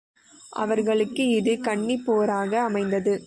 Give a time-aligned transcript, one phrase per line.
[0.53, 3.13] அவரர்களுக்கு இது கன்னிப் போராக அமைந்தது.